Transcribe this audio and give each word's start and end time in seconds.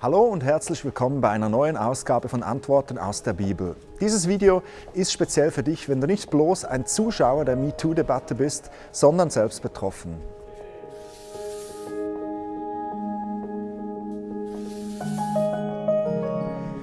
Hallo 0.00 0.20
und 0.20 0.44
herzlich 0.44 0.84
willkommen 0.84 1.20
bei 1.20 1.30
einer 1.30 1.48
neuen 1.48 1.76
Ausgabe 1.76 2.28
von 2.28 2.44
Antworten 2.44 2.98
aus 2.98 3.24
der 3.24 3.32
Bibel. 3.32 3.74
Dieses 4.00 4.28
Video 4.28 4.62
ist 4.94 5.10
speziell 5.10 5.50
für 5.50 5.64
dich, 5.64 5.88
wenn 5.88 6.00
du 6.00 6.06
nicht 6.06 6.30
bloß 6.30 6.64
ein 6.64 6.86
Zuschauer 6.86 7.44
der 7.44 7.56
MeToo-Debatte 7.56 8.36
bist, 8.36 8.70
sondern 8.92 9.28
selbst 9.28 9.60
betroffen. 9.60 10.14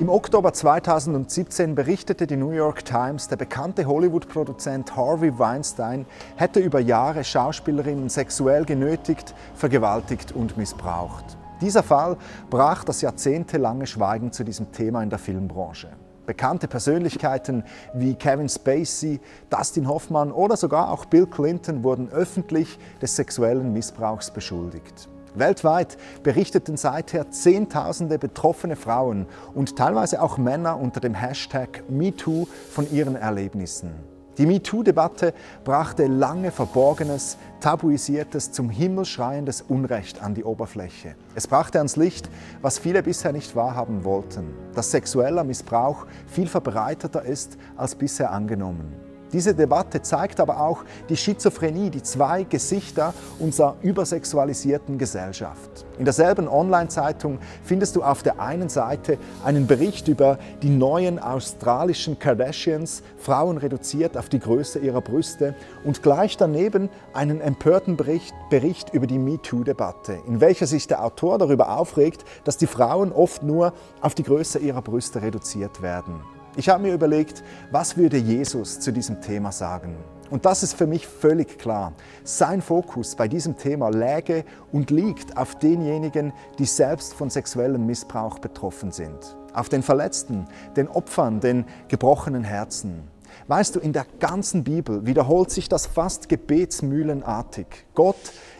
Im 0.01 0.09
Oktober 0.09 0.51
2017 0.51 1.73
berichtete 1.73 2.27
die 2.27 2.35
New 2.35 2.51
York 2.51 2.83
Times, 2.83 3.29
der 3.29 3.37
bekannte 3.37 3.85
Hollywood-Produzent 3.85 4.93
Harvey 4.93 5.39
Weinstein 5.39 6.05
hätte 6.35 6.59
über 6.59 6.81
Jahre 6.81 7.23
Schauspielerinnen 7.23 8.09
sexuell 8.09 8.65
genötigt, 8.65 9.33
vergewaltigt 9.53 10.33
und 10.33 10.57
missbraucht. 10.57 11.37
Dieser 11.61 11.83
Fall 11.83 12.17
brach 12.49 12.83
das 12.83 13.01
jahrzehntelange 13.01 13.87
Schweigen 13.87 14.31
zu 14.31 14.43
diesem 14.43 14.71
Thema 14.71 15.01
in 15.01 15.09
der 15.09 15.19
Filmbranche. 15.19 15.87
Bekannte 16.25 16.67
Persönlichkeiten 16.67 17.63
wie 17.93 18.15
Kevin 18.15 18.49
Spacey, 18.49 19.21
Dustin 19.49 19.87
Hoffmann 19.87 20.31
oder 20.31 20.57
sogar 20.57 20.91
auch 20.91 21.05
Bill 21.05 21.27
Clinton 21.27 21.83
wurden 21.83 22.09
öffentlich 22.09 22.77
des 23.01 23.15
sexuellen 23.15 23.71
Missbrauchs 23.71 24.31
beschuldigt. 24.31 25.07
Weltweit 25.35 25.97
berichteten 26.23 26.77
seither 26.77 27.29
Zehntausende 27.29 28.17
betroffene 28.17 28.75
Frauen 28.75 29.27
und 29.53 29.75
teilweise 29.75 30.21
auch 30.21 30.37
Männer 30.37 30.79
unter 30.79 30.99
dem 30.99 31.13
Hashtag 31.13 31.83
MeToo 31.89 32.47
von 32.71 32.91
ihren 32.91 33.15
Erlebnissen. 33.15 34.14
Die 34.37 34.45
MeToo-Debatte 34.45 35.33
brachte 35.63 36.07
lange 36.07 36.51
Verborgenes, 36.51 37.37
Tabuisiertes, 37.61 38.51
zum 38.51 38.69
Himmel 38.69 39.05
schreiendes 39.05 39.61
Unrecht 39.61 40.21
an 40.21 40.33
die 40.33 40.43
Oberfläche. 40.43 41.15
Es 41.35 41.47
brachte 41.47 41.77
ans 41.77 41.95
Licht, 41.95 42.29
was 42.61 42.77
viele 42.77 43.01
bisher 43.01 43.31
nicht 43.31 43.55
wahrhaben 43.55 44.03
wollten, 44.03 44.53
dass 44.73 44.91
sexueller 44.91 45.45
Missbrauch 45.45 46.05
viel 46.27 46.47
verbreiteter 46.47 47.23
ist 47.23 47.57
als 47.77 47.95
bisher 47.95 48.31
angenommen. 48.31 48.93
Diese 49.35 49.53
Debatte 49.53 50.01
zeigt 50.01 50.39
aber 50.39 50.61
auch 50.61 50.85
die 51.09 51.17
Schizophrenie, 51.17 51.89
die 51.89 52.01
zwei 52.01 52.43
Gesichter 52.43 53.13
unserer 53.37 53.75
übersexualisierten 53.81 54.97
Gesellschaft. 54.97 55.85
In 55.99 56.05
derselben 56.05 56.47
Online-Zeitung 56.47 57.39
findest 57.61 57.97
du 57.97 58.03
auf 58.03 58.23
der 58.23 58.39
einen 58.39 58.69
Seite 58.69 59.17
einen 59.43 59.67
Bericht 59.67 60.07
über 60.07 60.39
die 60.63 60.69
neuen 60.69 61.19
australischen 61.19 62.17
Kardashians, 62.17 63.03
Frauen 63.17 63.57
reduziert 63.57 64.15
auf 64.15 64.29
die 64.29 64.39
Größe 64.39 64.79
ihrer 64.79 65.01
Brüste, 65.01 65.53
und 65.83 66.01
gleich 66.01 66.37
daneben 66.37 66.89
einen 67.11 67.41
empörten 67.41 67.97
Bericht, 67.97 68.33
Bericht 68.49 68.93
über 68.93 69.05
die 69.05 69.19
MeToo-Debatte, 69.19 70.17
in 70.27 70.39
welcher 70.39 70.65
sich 70.65 70.87
der 70.87 71.03
Autor 71.03 71.39
darüber 71.39 71.77
aufregt, 71.77 72.23
dass 72.45 72.55
die 72.55 72.67
Frauen 72.67 73.11
oft 73.11 73.43
nur 73.43 73.73
auf 73.99 74.15
die 74.15 74.23
Größe 74.23 74.59
ihrer 74.59 74.81
Brüste 74.81 75.21
reduziert 75.21 75.81
werden. 75.81 76.21
Ich 76.57 76.69
habe 76.69 76.83
mir 76.83 76.93
überlegt, 76.93 77.43
was 77.71 77.97
würde 77.97 78.17
Jesus 78.17 78.79
zu 78.79 78.93
diesem 78.93 79.19
Thema 79.19 79.51
sagen? 79.51 79.97
Und 80.29 80.45
das 80.45 80.63
ist 80.63 80.73
für 80.73 80.87
mich 80.87 81.05
völlig 81.05 81.59
klar. 81.59 81.93
Sein 82.23 82.61
Fokus 82.61 83.15
bei 83.15 83.27
diesem 83.27 83.57
Thema 83.57 83.89
läge 83.89 84.45
und 84.71 84.89
liegt 84.89 85.37
auf 85.37 85.55
denjenigen, 85.55 86.33
die 86.57 86.65
selbst 86.65 87.13
von 87.13 87.29
sexuellem 87.29 87.85
Missbrauch 87.85 88.39
betroffen 88.39 88.91
sind. 88.91 89.35
Auf 89.53 89.69
den 89.69 89.83
Verletzten, 89.83 90.45
den 90.77 90.87
Opfern, 90.87 91.41
den 91.41 91.65
gebrochenen 91.89 92.43
Herzen. 92.43 93.03
Weißt 93.47 93.75
du, 93.75 93.79
in 93.79 93.91
der 93.91 94.05
ganzen 94.19 94.63
Bibel 94.63 95.05
wiederholt 95.05 95.51
sich 95.51 95.67
das 95.67 95.85
fast 95.85 96.29
gebetsmühlenartig. 96.29 97.67
Gott 97.93 98.15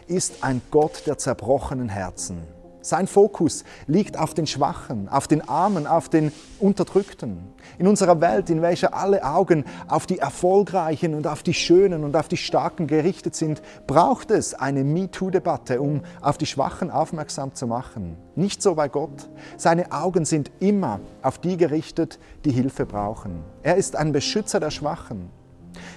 ist 0.06 0.44
ein 0.44 0.60
Gott 0.70 1.06
der 1.06 1.18
zerbrochenen 1.18 1.88
Herzen. 1.88 2.42
Sein 2.86 3.08
Fokus 3.08 3.64
liegt 3.88 4.16
auf 4.16 4.32
den 4.32 4.46
Schwachen, 4.46 5.08
auf 5.08 5.26
den 5.26 5.48
Armen, 5.48 5.88
auf 5.88 6.08
den 6.08 6.30
Unterdrückten. 6.60 7.38
In 7.78 7.88
unserer 7.88 8.20
Welt, 8.20 8.48
in 8.48 8.62
welcher 8.62 8.94
alle 8.94 9.24
Augen 9.24 9.64
auf 9.88 10.06
die 10.06 10.20
Erfolgreichen 10.20 11.14
und 11.14 11.26
auf 11.26 11.42
die 11.42 11.52
Schönen 11.52 12.04
und 12.04 12.14
auf 12.14 12.28
die 12.28 12.36
Starken 12.36 12.86
gerichtet 12.86 13.34
sind, 13.34 13.60
braucht 13.88 14.30
es 14.30 14.54
eine 14.54 14.84
MeToo-Debatte, 14.84 15.80
um 15.80 16.02
auf 16.20 16.38
die 16.38 16.46
Schwachen 16.46 16.92
aufmerksam 16.92 17.56
zu 17.56 17.66
machen. 17.66 18.16
Nicht 18.36 18.62
so 18.62 18.76
bei 18.76 18.88
Gott. 18.88 19.30
Seine 19.56 19.90
Augen 19.90 20.24
sind 20.24 20.52
immer 20.60 21.00
auf 21.22 21.38
die 21.38 21.56
gerichtet, 21.56 22.20
die 22.44 22.52
Hilfe 22.52 22.86
brauchen. 22.86 23.42
Er 23.64 23.74
ist 23.74 23.96
ein 23.96 24.12
Beschützer 24.12 24.60
der 24.60 24.70
Schwachen. 24.70 25.28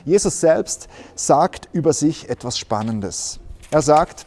Jesus 0.05 0.39
selbst 0.39 0.87
sagt 1.13 1.69
über 1.71 1.93
sich 1.93 2.29
etwas 2.29 2.57
Spannendes. 2.57 3.39
Er 3.69 3.83
sagt, 3.83 4.25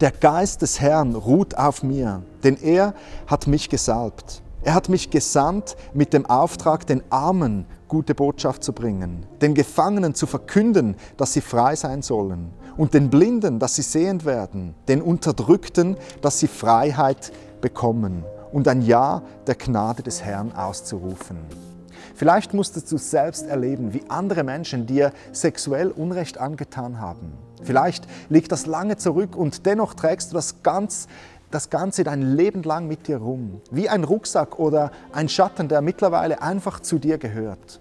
der 0.00 0.10
Geist 0.10 0.62
des 0.62 0.80
Herrn 0.80 1.14
ruht 1.14 1.56
auf 1.56 1.82
mir, 1.82 2.22
denn 2.44 2.56
er 2.60 2.94
hat 3.26 3.46
mich 3.46 3.68
gesalbt. 3.68 4.42
Er 4.62 4.74
hat 4.74 4.88
mich 4.88 5.10
gesandt 5.10 5.76
mit 5.94 6.12
dem 6.12 6.26
Auftrag, 6.26 6.86
den 6.86 7.02
Armen 7.10 7.66
gute 7.88 8.14
Botschaft 8.14 8.64
zu 8.64 8.72
bringen, 8.72 9.24
den 9.40 9.54
Gefangenen 9.54 10.14
zu 10.14 10.26
verkünden, 10.26 10.96
dass 11.16 11.32
sie 11.32 11.40
frei 11.40 11.76
sein 11.76 12.02
sollen, 12.02 12.52
und 12.76 12.92
den 12.92 13.08
Blinden, 13.08 13.58
dass 13.58 13.76
sie 13.76 13.82
sehend 13.82 14.24
werden, 14.24 14.74
den 14.88 15.00
Unterdrückten, 15.00 15.96
dass 16.20 16.40
sie 16.40 16.48
Freiheit 16.48 17.32
bekommen 17.60 18.24
und 18.52 18.68
ein 18.68 18.82
Ja 18.82 19.22
der 19.46 19.54
Gnade 19.54 20.02
des 20.02 20.22
Herrn 20.22 20.52
auszurufen. 20.52 21.38
Vielleicht 22.14 22.52
musstest 22.52 22.90
du 22.90 22.98
selbst 22.98 23.46
erleben, 23.46 23.94
wie 23.94 24.02
andere 24.08 24.42
Menschen 24.42 24.86
dir 24.86 25.12
sexuell 25.32 25.90
Unrecht 25.90 26.38
angetan 26.38 27.00
haben. 27.00 27.45
Vielleicht 27.62 28.06
liegt 28.28 28.52
das 28.52 28.66
lange 28.66 28.96
zurück 28.96 29.36
und 29.36 29.66
dennoch 29.66 29.94
trägst 29.94 30.30
du 30.30 30.34
das, 30.34 30.62
ganz, 30.62 31.08
das 31.50 31.70
Ganze 31.70 32.04
dein 32.04 32.36
Leben 32.36 32.62
lang 32.62 32.86
mit 32.86 33.08
dir 33.08 33.18
rum. 33.18 33.60
Wie 33.70 33.88
ein 33.88 34.04
Rucksack 34.04 34.58
oder 34.58 34.90
ein 35.12 35.28
Schatten, 35.28 35.68
der 35.68 35.80
mittlerweile 35.80 36.42
einfach 36.42 36.80
zu 36.80 36.98
dir 36.98 37.18
gehört. 37.18 37.80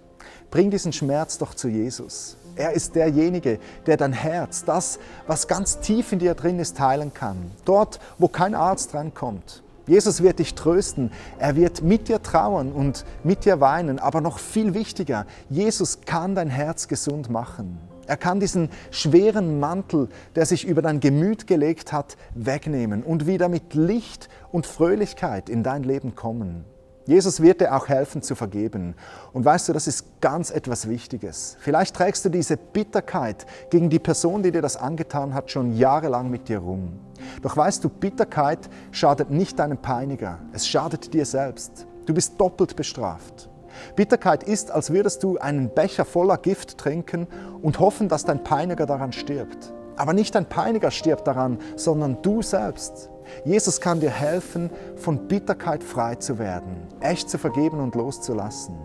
Bring 0.52 0.72
diesen 0.72 0.94
Schmerz 0.94 1.38
doch 1.38 1.53
zu 1.53 1.68
Jesus. 1.68 2.38
Er 2.56 2.72
ist 2.72 2.96
derjenige, 2.96 3.59
der 3.85 3.97
dein 3.97 4.14
Herz, 4.14 4.64
das, 4.64 5.00
was 5.28 5.47
ganz 5.47 5.80
tief 5.80 6.14
in 6.14 6.19
dir 6.19 6.35
drin 6.35 6.59
ist, 6.59 6.80
heilen 6.80 7.14
kann. 7.14 7.52
Dort, 7.66 8.00
wo 8.18 8.30
kein 8.30 8.56
Arzt 8.56 8.94
drankommt. 8.94 9.64
Jesus 9.88 10.24
wird 10.24 10.40
dich 10.40 10.56
trösten, 10.56 11.12
er 11.38 11.56
wird 11.56 11.84
mit 11.84 12.08
dir 12.08 12.24
trauern 12.24 12.72
und 12.72 13.06
mit 13.24 13.46
dir 13.46 13.59
weinen, 13.59 14.00
aber 14.00 14.19
noch 14.19 14.40
viel 14.40 14.74
wichtiger, 14.74 15.28
Jesus 15.50 16.00
kann 16.06 16.34
dein 16.34 16.50
Herz 16.50 16.88
gesund 16.88 17.30
machen. 17.30 17.78
Er 18.07 18.17
kann 18.17 18.39
diesen 18.39 18.69
schweren 18.91 19.59
Mantel, 19.59 20.09
der 20.35 20.45
sich 20.45 20.66
über 20.66 20.81
dein 20.81 20.99
Gemüt 20.99 21.47
gelegt 21.47 21.91
hat, 21.91 22.17
wegnehmen 22.33 23.03
und 23.03 23.27
wieder 23.27 23.49
mit 23.49 23.73
Licht 23.73 24.29
und 24.51 24.66
Fröhlichkeit 24.67 25.49
in 25.49 25.63
dein 25.63 25.83
Leben 25.83 26.16
kommen. 26.16 26.66
Jesus 27.07 27.39
wird 27.39 27.61
dir 27.61 27.75
auch 27.75 27.88
helfen 27.88 28.23
zu 28.23 28.33
vergeben. 28.33 28.95
Und 29.31 29.45
weißt 29.45 29.69
du, 29.69 29.73
das 29.73 29.85
ist 29.85 30.21
ganz 30.21 30.49
etwas 30.49 30.89
Wichtiges. 30.89 31.55
Vielleicht 31.59 31.95
trägst 31.95 32.25
du 32.25 32.29
diese 32.29 32.57
Bitterkeit 32.57 33.45
gegen 33.69 33.91
die 33.91 33.99
Person, 33.99 34.41
die 34.41 34.51
dir 34.51 34.63
das 34.63 34.75
angetan 34.75 35.35
hat, 35.35 35.51
schon 35.51 35.77
jahrelang 35.77 36.31
mit 36.31 36.49
dir 36.49 36.59
rum. 36.59 36.99
Doch 37.43 37.55
weißt 37.55 37.83
du, 37.83 37.89
Bitterkeit 37.89 38.69
schadet 38.91 39.29
nicht 39.29 39.59
deinem 39.59 39.77
Peiniger, 39.77 40.39
es 40.51 40.67
schadet 40.67 41.13
dir 41.13 41.25
selbst. 41.25 41.85
Du 42.07 42.13
bist 42.13 42.39
doppelt 42.41 42.75
bestraft. 42.75 43.49
Bitterkeit 43.96 44.44
ist, 44.44 44.72
als 44.72 44.91
würdest 44.91 45.24
du 45.24 45.38
einen 45.38 45.69
Becher 45.69 46.06
voller 46.06 46.38
Gift 46.38 46.78
trinken 46.78 47.28
und 47.62 47.80
hoffen, 47.80 48.09
dass 48.09 48.25
dein 48.25 48.44
Peiniger 48.44 48.86
daran 48.86 49.12
stirbt. 49.12 49.74
Aber 49.96 50.13
nicht 50.13 50.36
dein 50.36 50.46
Peiniger 50.46 50.91
stirbt 50.91 51.28
daran, 51.28 51.59
sondern 51.75 52.22
du 52.22 52.41
selbst. 52.41 53.09
Jesus 53.44 53.81
kann 53.81 54.00
dir 54.00 54.12
helfen, 54.12 54.69
von 54.96 55.28
Bitterkeit 55.28 55.84
frei 55.84 56.16
zu 56.16 56.38
werden, 56.38 56.88
echt 57.00 57.30
zu 57.30 57.38
vergeben 57.38 57.80
und 57.80 57.96
loszulassen. 57.96 58.75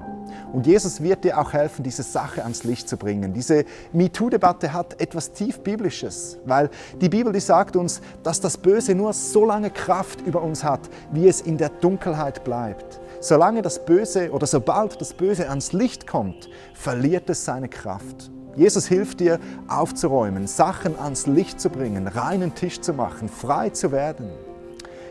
Und 0.52 0.66
Jesus 0.66 1.02
wird 1.02 1.24
dir 1.24 1.38
auch 1.38 1.52
helfen, 1.52 1.82
diese 1.82 2.02
Sache 2.02 2.42
ans 2.42 2.64
Licht 2.64 2.88
zu 2.88 2.96
bringen. 2.96 3.32
Diese 3.32 3.64
MeToo-Debatte 3.92 4.72
hat 4.72 5.00
etwas 5.00 5.32
tief 5.32 5.60
Biblisches, 5.60 6.38
weil 6.44 6.70
die 7.00 7.08
Bibel, 7.08 7.32
die 7.32 7.40
sagt 7.40 7.76
uns, 7.76 8.00
dass 8.22 8.40
das 8.40 8.56
Böse 8.56 8.94
nur 8.94 9.12
so 9.12 9.44
lange 9.44 9.70
Kraft 9.70 10.20
über 10.22 10.42
uns 10.42 10.64
hat, 10.64 10.80
wie 11.12 11.28
es 11.28 11.40
in 11.40 11.56
der 11.56 11.68
Dunkelheit 11.68 12.44
bleibt. 12.44 13.00
Solange 13.22 13.60
das 13.60 13.84
Böse 13.84 14.30
oder 14.32 14.46
sobald 14.46 14.98
das 14.98 15.12
Böse 15.12 15.50
ans 15.50 15.74
Licht 15.74 16.06
kommt, 16.06 16.48
verliert 16.72 17.28
es 17.28 17.44
seine 17.44 17.68
Kraft. 17.68 18.30
Jesus 18.56 18.86
hilft 18.86 19.20
dir 19.20 19.38
aufzuräumen, 19.68 20.46
Sachen 20.46 20.98
ans 20.98 21.26
Licht 21.26 21.60
zu 21.60 21.68
bringen, 21.68 22.08
reinen 22.08 22.54
Tisch 22.54 22.80
zu 22.80 22.94
machen, 22.94 23.28
frei 23.28 23.68
zu 23.70 23.92
werden. 23.92 24.30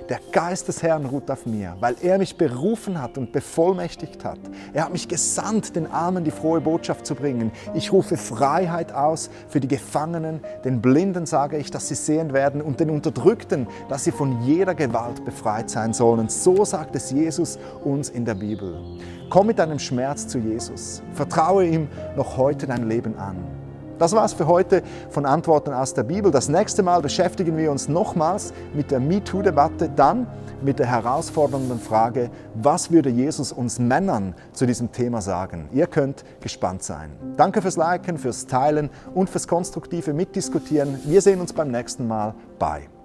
Der 0.10 0.20
Geist 0.32 0.68
des 0.68 0.82
Herrn 0.82 1.06
ruht 1.06 1.30
auf 1.30 1.46
mir, 1.46 1.78
weil 1.80 1.96
er 2.02 2.18
mich 2.18 2.36
berufen 2.36 3.00
hat 3.00 3.20
und 3.20 3.32
bevollmächtigt 3.32 4.26
hat. 4.26 4.40
Er 4.74 4.86
hat 4.86 4.92
mich 4.92 5.08
gesandt, 5.08 5.76
den 5.76 5.86
Armen 5.86 6.24
die 6.24 6.32
frohe 6.32 6.62
Botschaft 6.62 7.06
zu 7.06 7.14
bringen. 7.14 7.52
Ich 7.76 7.94
rufe 7.94 8.18
Freiheit 8.18 8.92
aus 8.92 9.30
für 9.50 9.60
die 9.60 9.68
Gefangenen, 9.68 10.40
den 10.66 10.82
Blinden 10.82 11.28
sage 11.28 11.58
ich, 11.58 11.70
dass 11.70 11.90
sie 11.90 11.96
sehen 11.96 12.34
werden 12.34 12.60
und 12.60 12.80
den 12.80 12.90
Unterdrückten, 12.90 13.68
dass 13.88 14.04
sie 14.04 14.12
von 14.12 14.42
jeder 14.42 14.74
Gewalt 14.74 15.24
befreit 15.26 15.70
sein 15.70 15.94
sollen. 15.94 16.28
So 16.28 16.66
sagt 16.66 16.96
es 16.96 17.12
Jesus 17.12 17.60
uns 17.84 18.10
in 18.10 18.26
der 18.26 18.36
Bibel. 18.36 18.82
Komm 19.30 19.46
mit 19.46 19.60
deinem 19.60 19.78
Schmerz 19.78 20.28
zu 20.28 20.40
Jesus. 20.40 21.04
Vertraue 21.14 21.68
ihm 21.68 21.88
noch 22.16 22.36
heute 22.36 22.66
dein 22.66 22.90
Leben 22.90 23.16
an. 23.20 23.59
Das 24.00 24.14
war's 24.14 24.34
für 24.34 24.48
heute 24.48 24.82
von 25.10 25.26
Antworten 25.26 25.74
aus 25.74 25.94
der 25.94 26.04
Bibel. 26.04 26.32
Das 26.32 26.48
nächste 26.48 26.84
Mal 26.84 27.02
beschäftigen 27.02 27.58
wir 27.58 27.70
uns 27.70 27.90
nochmals 27.90 28.54
mit 28.74 28.92
der 28.92 29.02
MeToo-Debatte, 29.02 29.90
dann 29.94 30.26
mit 30.62 30.80
der 30.80 30.88
herausfordernden 30.88 31.80
Frage, 31.80 32.30
was 32.56 32.92
würde 32.92 33.10
Jesus 33.10 33.52
uns 33.52 33.78
Männern 33.78 34.36
zu 34.54 34.66
diesem 34.66 34.92
Thema 34.92 35.22
sagen? 35.22 35.70
Ihr 35.74 35.88
könnt 35.88 36.24
gespannt 36.40 36.82
sein. 36.84 37.12
Danke 37.36 37.62
fürs 37.62 37.78
Liken, 37.78 38.18
fürs 38.18 38.48
Teilen 38.48 38.90
und 39.14 39.30
fürs 39.30 39.48
konstruktive 39.48 40.14
Mitdiskutieren. 40.14 41.00
Wir 41.06 41.22
sehen 41.22 41.42
uns 41.42 41.54
beim 41.54 41.70
nächsten 41.70 42.08
Mal. 42.08 42.34
Bye. 42.58 42.99